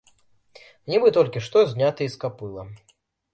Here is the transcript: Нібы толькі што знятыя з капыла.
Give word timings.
Нібы 0.91 1.11
толькі 1.17 1.43
што 1.49 1.57
знятыя 1.75 2.09
з 2.15 2.19
капыла. 2.25 2.67